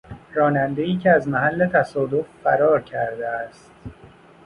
رانندهای 0.33 0.97
که 0.97 1.09
از 1.11 1.27
محل 1.27 1.65
تصادف 1.69 2.25
فرار 2.43 2.81
کرده 2.81 3.27
است. 3.27 3.71